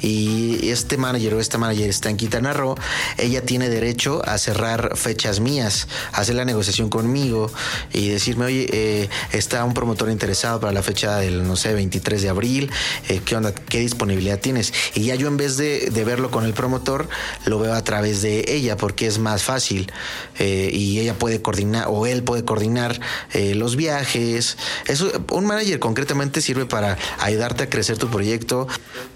[0.00, 2.76] y este manager o esta manager está en Quintana Roo,
[3.18, 7.50] ella tiene derecho a cerrar fechas mías, hacer la negociación conmigo
[7.92, 12.22] y decirme, oye, eh, está un promotor interesado para la fecha del, no sé, 23
[12.22, 12.70] de abril,
[13.08, 13.52] eh, ¿qué onda?
[13.52, 14.72] ¿Qué disponibilidad tienes?
[14.94, 17.08] Y ya yo en vez de, verlo con el promotor,
[17.44, 19.90] lo veo a través de ella porque es más fácil
[20.38, 23.00] eh, y ella puede coordinar o él puede coordinar
[23.32, 24.56] eh, los viajes.
[24.86, 28.68] Eso, un manager concretamente sirve para ayudarte a crecer tu proyecto,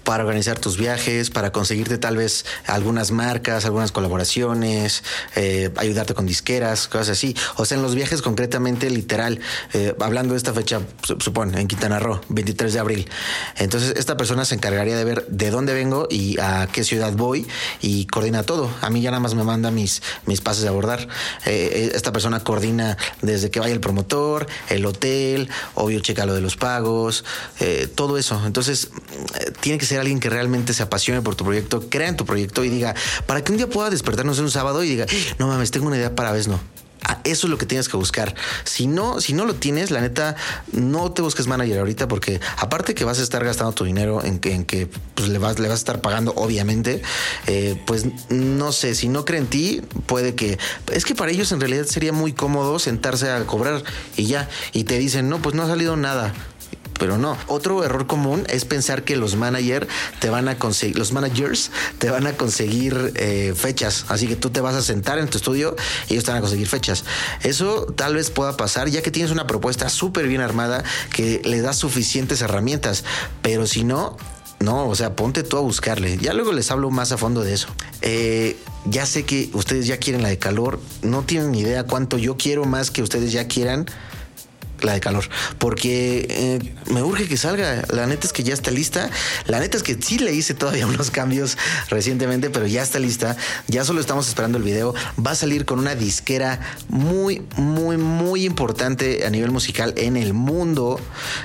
[0.03, 5.03] para organizar tus viajes, para conseguirte tal vez algunas marcas, algunas colaboraciones,
[5.35, 7.35] eh, ayudarte con disqueras, cosas así.
[7.57, 9.39] O sea, en los viajes concretamente, literal,
[9.73, 13.09] eh, hablando de esta fecha, su- supón, en Quintana Roo, 23 de abril.
[13.57, 17.47] Entonces, esta persona se encargaría de ver de dónde vengo y a qué ciudad voy
[17.81, 18.69] y coordina todo.
[18.81, 21.07] A mí ya nada más me manda mis, mis pases de abordar.
[21.45, 26.41] Eh, esta persona coordina desde que vaya el promotor, el hotel, obvio checa lo de
[26.41, 27.23] los pagos,
[27.95, 28.41] todo eso.
[28.45, 28.89] Entonces,
[29.51, 32.63] tiene que ser alguien que realmente se apasione por tu proyecto, crea en tu proyecto
[32.63, 35.05] y diga, para que un día pueda despertarnos un sábado y diga,
[35.39, 36.59] no mames, tengo una idea para Vesno.
[37.03, 38.35] Ah, Eso es lo que tienes que buscar.
[38.63, 40.35] Si no, si no lo tienes, la neta,
[40.71, 44.39] no te busques manager ahorita porque aparte que vas a estar gastando tu dinero en
[44.39, 47.01] que, en que pues, le, vas, le vas a estar pagando, obviamente,
[47.47, 50.59] eh, pues no sé, si no cree en ti, puede que...
[50.91, 53.83] Es que para ellos en realidad sería muy cómodo sentarse a cobrar
[54.15, 56.33] y ya, y te dicen, no, pues no ha salido nada
[56.99, 57.37] pero no.
[57.47, 59.87] Otro error común es pensar que los manager
[60.19, 64.05] te van a conseguir, los managers te van a conseguir eh, fechas.
[64.09, 65.75] Así que tú te vas a sentar en tu estudio
[66.09, 67.03] y ellos te van a conseguir fechas.
[67.43, 71.61] Eso tal vez pueda pasar ya que tienes una propuesta súper bien armada que le
[71.61, 73.03] da suficientes herramientas.
[73.41, 74.17] Pero si no,
[74.59, 76.17] no, o sea, ponte tú a buscarle.
[76.17, 77.67] Ya luego les hablo más a fondo de eso.
[78.01, 80.79] Eh, ya sé que ustedes ya quieren la de calor.
[81.01, 83.87] No tienen ni idea cuánto yo quiero más que ustedes ya quieran
[84.83, 87.83] la de calor, porque eh, me urge que salga.
[87.89, 89.09] La neta es que ya está lista.
[89.45, 91.57] La neta es que sí le hice todavía unos cambios
[91.89, 93.35] recientemente, pero ya está lista.
[93.67, 94.93] Ya solo estamos esperando el video.
[95.25, 100.33] Va a salir con una disquera muy, muy, muy importante a nivel musical en el
[100.33, 100.99] mundo.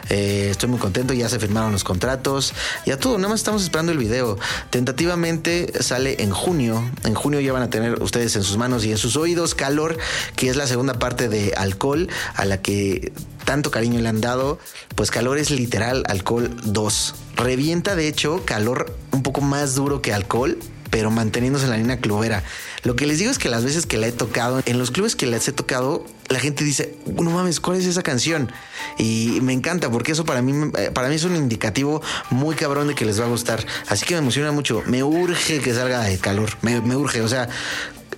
[0.08, 1.14] Eh, estoy muy contento.
[1.14, 2.54] Ya se firmaron los contratos.
[2.84, 3.18] Ya todo.
[3.18, 4.38] Nada más estamos esperando el video.
[4.70, 6.90] Tentativamente sale en junio.
[7.04, 9.98] En junio ya van a tener ustedes en sus manos y en sus oídos calor,
[10.34, 13.12] que es la segunda parte de alcohol a la que
[13.44, 14.58] tanto cariño le han dado,
[14.94, 17.14] pues calor es literal alcohol 2.
[17.36, 20.58] Revienta de hecho calor un poco más duro que alcohol,
[20.90, 22.42] pero manteniéndose en la línea clubera.
[22.82, 25.16] Lo que les digo es que las veces que la he tocado, en los clubes
[25.16, 28.50] que les he tocado, la gente dice, no mames, ¿cuál es esa canción?
[28.98, 32.88] Y me encanta porque eso para mí, eh, para mí es un indicativo muy cabrón
[32.88, 33.64] de que les va a gustar.
[33.88, 34.82] Así que me emociona mucho.
[34.86, 36.50] Me urge que salga de calor.
[36.62, 37.20] Me, me urge.
[37.20, 37.48] O sea,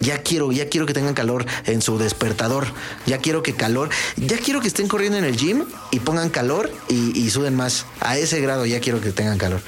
[0.00, 2.68] ya quiero, ya quiero que tengan calor en su despertador.
[3.06, 6.70] Ya quiero que calor, ya quiero que estén corriendo en el gym y pongan calor
[6.88, 7.84] y, y suden más.
[8.00, 9.60] A ese grado ya quiero que tengan calor.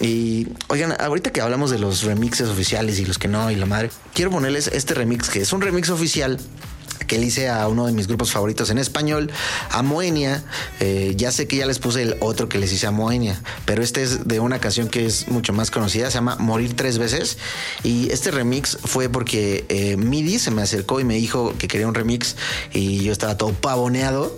[0.00, 3.66] Y oigan, ahorita que hablamos de los remixes oficiales y los que no y la
[3.66, 6.38] madre, quiero ponerles este remix que es un remix oficial
[7.06, 9.30] que le hice a uno de mis grupos favoritos en español,
[9.70, 10.42] a Moenia.
[10.80, 13.82] Eh, ya sé que ya les puse el otro que les hice a Moenia, pero
[13.82, 17.38] este es de una canción que es mucho más conocida, se llama Morir tres veces.
[17.82, 21.86] Y este remix fue porque eh, Midi se me acercó y me dijo que quería
[21.86, 22.36] un remix
[22.72, 24.36] y yo estaba todo pavoneado.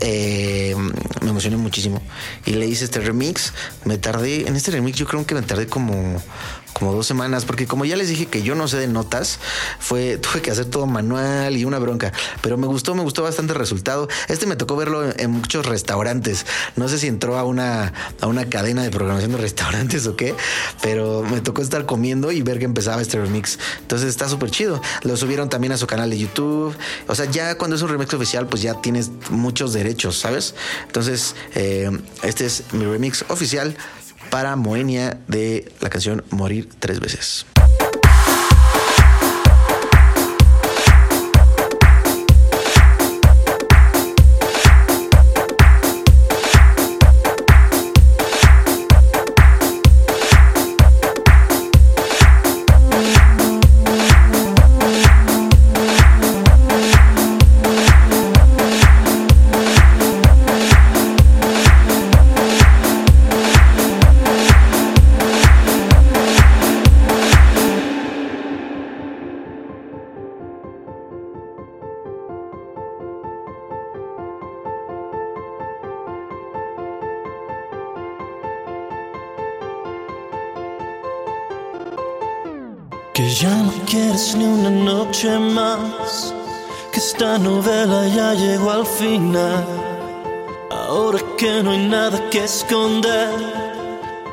[0.00, 0.74] Eh,
[1.20, 2.02] me emocioné muchísimo
[2.46, 3.52] y le hice este remix.
[3.84, 6.22] Me tardé, en este remix yo creo que me tardé como
[6.72, 9.38] como dos semanas, porque como ya les dije que yo no sé de notas,
[9.78, 13.52] fue, tuve que hacer todo manual y una bronca, pero me gustó, me gustó bastante
[13.52, 14.08] el resultado.
[14.28, 16.46] Este me tocó verlo en, muchos restaurantes.
[16.76, 20.34] No sé si entró a una, a una cadena de programación de restaurantes o qué,
[20.82, 23.58] pero me tocó estar comiendo y ver que empezaba este remix.
[23.80, 24.80] Entonces está súper chido.
[25.02, 26.74] Lo subieron también a su canal de YouTube.
[27.08, 30.54] O sea, ya cuando es un remix oficial, pues ya tienes muchos derechos, ¿sabes?
[30.86, 31.90] Entonces, eh,
[32.22, 33.76] este es mi remix oficial
[34.32, 37.44] para Moenia de la canción Morir tres veces.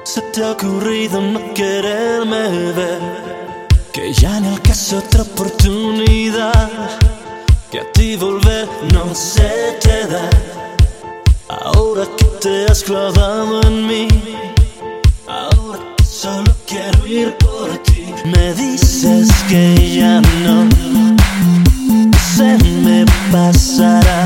[0.05, 3.01] Se te ha ocurrido no quererme ver.
[3.91, 6.69] Que ya no alcance otra oportunidad,
[7.69, 10.29] que a ti volver no se te da.
[11.49, 14.07] Ahora que te has clavado en mí,
[15.27, 18.05] ahora que solo quiero ir por ti.
[18.23, 20.69] Me dices que ya no
[22.35, 24.18] se me pasará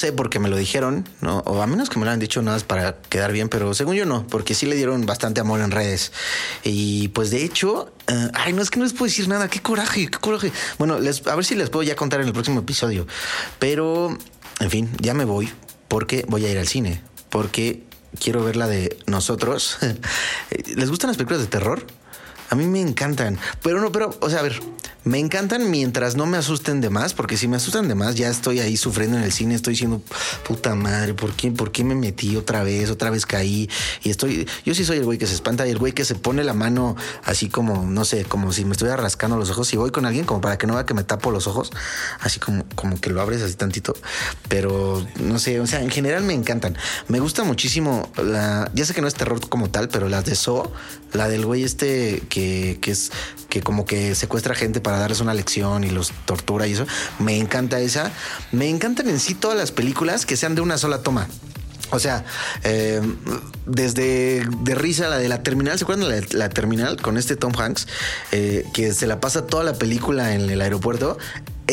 [0.00, 1.38] sé porque me lo dijeron, ¿no?
[1.40, 3.94] O a menos que me lo han dicho nada más para quedar bien, pero según
[3.94, 6.12] yo no, porque sí le dieron bastante amor en redes.
[6.64, 9.60] Y pues de hecho, eh, ay, no es que no les puedo decir nada, qué
[9.60, 10.52] coraje, qué coraje.
[10.78, 13.06] Bueno, les, a ver si les puedo ya contar en el próximo episodio,
[13.58, 14.16] pero
[14.60, 15.52] en fin, ya me voy
[15.88, 17.84] porque voy a ir al cine, porque
[18.18, 19.78] quiero ver la de nosotros.
[20.76, 21.84] ¿Les gustan las películas de terror?
[22.50, 24.60] A mí me encantan, pero no, pero, o sea, a ver,
[25.04, 28.28] me encantan mientras no me asusten de más, porque si me asustan de más, ya
[28.28, 30.02] estoy ahí sufriendo en el cine, estoy diciendo,
[30.46, 32.90] puta madre, ¿por qué, ¿por qué me metí otra vez?
[32.90, 33.70] Otra vez caí
[34.02, 36.16] y estoy, yo sí soy el güey que se espanta y el güey que se
[36.16, 39.76] pone la mano así como, no sé, como si me estuviera rascando los ojos y
[39.76, 41.70] voy con alguien como para que no vea que me tapo los ojos,
[42.20, 43.94] así como, como que lo abres así tantito,
[44.48, 46.76] pero no sé, o sea, en general me encantan.
[47.08, 50.34] Me gusta muchísimo la, ya sé que no es terror como tal, pero las de
[50.34, 50.72] So,
[51.12, 52.39] la del güey este que,
[52.80, 53.10] que es,
[53.48, 56.86] que como que secuestra gente para darles una lección y los tortura y eso.
[57.18, 58.12] Me encanta esa.
[58.52, 61.28] Me encantan en sí todas las películas que sean de una sola toma.
[61.92, 62.24] O sea,
[62.62, 63.00] eh,
[63.66, 67.88] desde de risa la de la terminal, ¿se acuerdan la terminal con este Tom Hanks?
[68.32, 71.18] Eh, que se la pasa toda la película en el aeropuerto.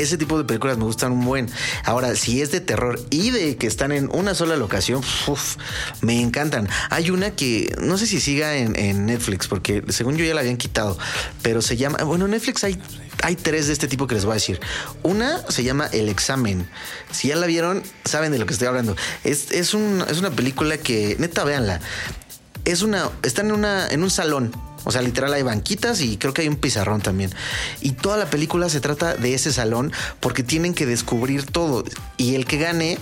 [0.01, 1.49] Ese tipo de películas me gustan un buen.
[1.83, 5.55] Ahora, si es de terror y de que están en una sola locación, uf,
[6.01, 6.69] me encantan.
[6.89, 10.57] Hay una que no sé si siga en, Netflix, porque según yo ya la habían
[10.57, 10.97] quitado,
[11.41, 12.79] pero se llama, bueno, en Netflix hay
[13.23, 14.59] hay tres de este tipo que les voy a decir.
[15.01, 16.69] Una se llama El Examen.
[17.11, 18.95] Si ya la vieron, saben de lo que estoy hablando.
[19.23, 21.79] Es, es, un- es una película que, neta, véanla.
[22.63, 24.51] Es una, están en, una, en un salón.
[24.87, 27.29] O sea, literal hay banquitas y creo que hay un pizarrón también.
[27.81, 31.83] Y toda la película se trata de ese salón porque tienen que descubrir todo.
[32.15, 32.97] Y el que gane,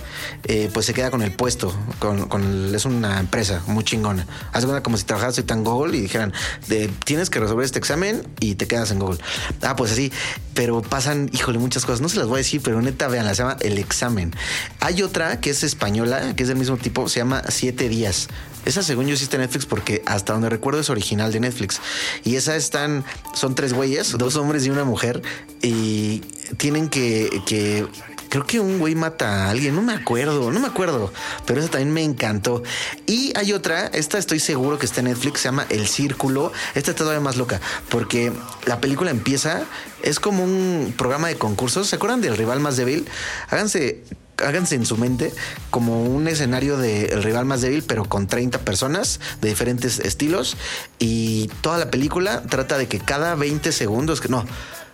[0.46, 1.72] eh, pues se queda con el puesto.
[2.00, 4.26] Con, el- es una empresa muy chingona.
[4.52, 6.34] Cuenta como si trabajaras en Google y dijeran,
[6.68, 9.20] de, tienes que resolver este examen y te quedas en Google.
[9.62, 10.12] Ah, pues así.
[10.56, 12.02] Pero pasan, híjole, muchas cosas.
[12.02, 14.34] No se las voy a decir, pero neta, vean, se llama El Examen.
[14.80, 18.28] Hay otra que es española, que es del mismo tipo, se llama Siete Días.
[18.66, 21.80] Esa según yo sí está en Netflix porque hasta donde recuerdo es original de Netflix.
[22.24, 25.22] Y esa están, son tres güeyes, dos hombres y una mujer.
[25.62, 26.20] Y
[26.58, 27.88] tienen que, que
[28.30, 31.14] creo que un güey mata a alguien, no me acuerdo, no me acuerdo.
[31.46, 32.64] Pero esa también me encantó.
[33.06, 36.52] Y hay otra, esta estoy seguro que está en Netflix, se llama El Círculo.
[36.74, 38.34] Esta está todavía más loca porque
[38.66, 39.64] la película empieza,
[40.04, 41.88] es como un programa de concursos.
[41.88, 43.08] ¿Se acuerdan del rival más débil?
[43.50, 44.04] Háganse
[44.44, 45.34] háganse en su mente
[45.70, 50.58] como un escenario de El rival más débil, pero con 30 personas de diferentes estilos.
[51.00, 54.46] Y toda la película trata de que cada 20 segundos, que no,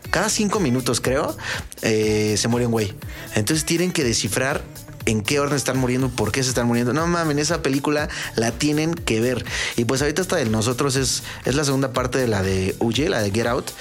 [0.10, 1.36] cada 5 minutos creo,
[1.82, 2.94] eh, se muere un güey.
[3.36, 4.62] Entonces tienen que descifrar
[5.06, 6.94] en qué orden están muriendo, por qué se están muriendo.
[6.94, 9.46] No mames, esa película la tienen que ver.
[9.76, 13.10] Y pues ahorita hasta de nosotros es, es la segunda parte de la de Huye,
[13.10, 13.72] la de Get Out,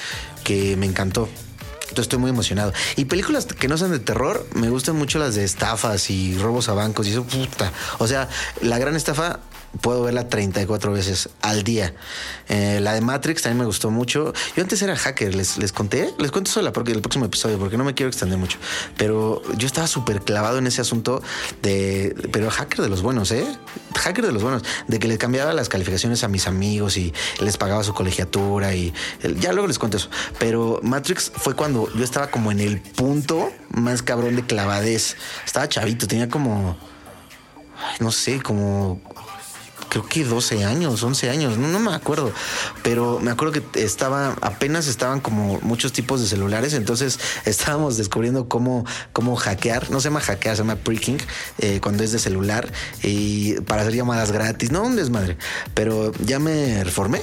[0.45, 1.29] que me encantó.
[1.97, 2.73] Estoy muy emocionado.
[2.97, 6.69] Y películas que no sean de terror, me gustan mucho las de estafas y robos
[6.69, 7.73] a bancos y eso, puta.
[7.99, 8.29] O sea,
[8.61, 9.41] la gran estafa
[9.81, 11.95] puedo verla 34 veces al día.
[12.49, 14.33] Eh, la de Matrix también me gustó mucho.
[14.57, 17.59] Yo antes era hacker, les, les conté, les cuento eso la- porque el próximo episodio,
[17.59, 18.59] porque no me quiero extender mucho.
[18.97, 21.23] Pero yo estaba súper clavado en ese asunto
[21.63, 23.47] de, pero hacker de los buenos, ¿eh?
[23.97, 27.57] Hacker de los buenos, de que le cambiaba las calificaciones a mis amigos y les
[27.57, 28.93] pagaba su colegiatura y
[29.39, 30.11] ya luego les cuento eso.
[30.41, 35.17] Pero Matrix fue cuando yo estaba como en el punto más cabrón de clavadez.
[35.47, 36.77] Estaba chavito, tenía como,
[38.01, 39.01] no sé, como
[39.91, 42.33] creo que 12 años, 11 años, no, me acuerdo,
[42.83, 48.49] pero me acuerdo que estaba, apenas estaban como muchos tipos de celulares, entonces estábamos descubriendo
[48.49, 51.19] cómo, cómo hackear, no se llama hackear, se llama pricking,
[51.59, 52.73] eh, cuando es de celular,
[53.03, 55.37] y para hacer llamadas gratis, no un desmadre,
[55.75, 57.21] pero ya me reformé,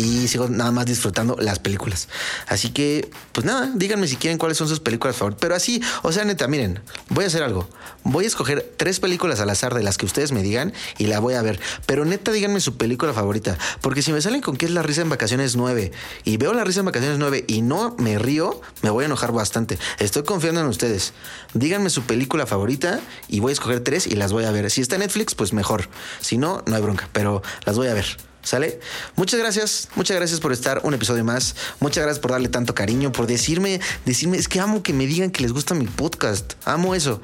[0.00, 2.08] y sigo nada más disfrutando las películas.
[2.46, 5.40] Así que, pues nada, díganme si quieren cuáles son sus películas favoritas.
[5.40, 6.80] Pero así, o sea, neta, miren,
[7.10, 7.68] voy a hacer algo.
[8.02, 11.20] Voy a escoger tres películas al azar de las que ustedes me digan y la
[11.20, 11.60] voy a ver.
[11.84, 13.58] Pero neta, díganme su película favorita.
[13.82, 15.92] Porque si me salen con que es La Risa en Vacaciones 9
[16.24, 19.32] y veo La Risa en Vacaciones 9 y no me río, me voy a enojar
[19.32, 19.78] bastante.
[19.98, 21.12] Estoy confiando en ustedes.
[21.52, 24.70] Díganme su película favorita y voy a escoger tres y las voy a ver.
[24.70, 25.88] Si está en Netflix, pues mejor.
[26.20, 28.29] Si no, no hay bronca, pero las voy a ver.
[28.42, 28.80] ¿Sale?
[29.16, 31.54] Muchas gracias, muchas gracias por estar un episodio más.
[31.78, 35.30] Muchas gracias por darle tanto cariño, por decirme, decirme, es que amo que me digan
[35.30, 36.54] que les gusta mi podcast.
[36.64, 37.20] Amo eso.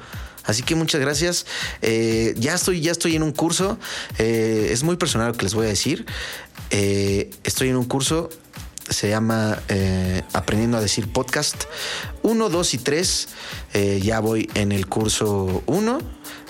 [0.47, 1.45] Así que muchas gracias.
[1.81, 3.77] Eh, ya estoy, ya estoy en un curso.
[4.17, 6.05] Eh, es muy personal lo que les voy a decir.
[6.69, 8.29] Eh, estoy en un curso.
[8.89, 11.65] Se llama eh, Aprendiendo a decir podcast
[12.23, 13.27] 1, 2 y 3.
[14.01, 15.99] ya voy en el curso 1.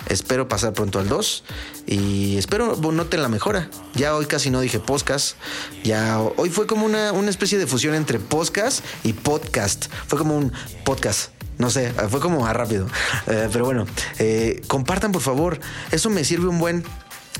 [0.08, 1.44] Espero pasar pronto al 2
[1.86, 3.70] y espero noten la mejora.
[3.94, 5.36] Ya hoy casi no dije podcast.
[5.84, 9.86] Ya hoy fue como una, una especie de fusión entre podcast y podcast.
[10.06, 10.52] Fue como un
[10.84, 11.30] podcast.
[11.58, 12.86] No sé, fue como más rápido.
[13.26, 13.86] Eh, pero bueno,
[14.18, 15.60] eh, compartan por favor.
[15.90, 16.84] Eso me sirve un buen.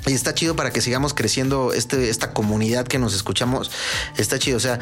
[0.06, 3.70] Y está chido para que sigamos creciendo este, esta comunidad que nos escuchamos.
[4.16, 4.56] Está chido.
[4.56, 4.78] O sea,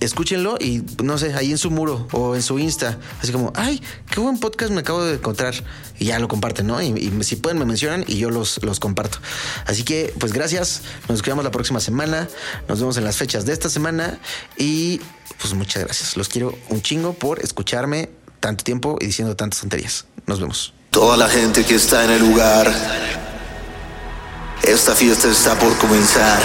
[0.00, 2.98] escúchenlo y no sé, ahí en su muro o en su Insta.
[3.22, 5.54] Así como, ay, qué buen podcast me acabo de encontrar.
[5.98, 6.80] Y ya lo comparten, ¿no?
[6.80, 9.18] Y, si pueden me mencionan y yo los, los comparto.
[9.66, 10.82] Así que, pues gracias.
[11.08, 12.28] Nos escuchamos la próxima semana.
[12.68, 14.18] Nos vemos en las fechas de esta semana.
[14.56, 15.00] Y
[15.40, 16.16] pues muchas gracias.
[16.16, 18.10] Los quiero un chingo por escucharme
[18.40, 20.06] tanto tiempo y diciendo tantas tonterías.
[20.26, 20.72] Nos vemos.
[20.90, 23.29] Toda la gente que está en el lugar.
[24.62, 26.38] Esta fiesta está por comenzar.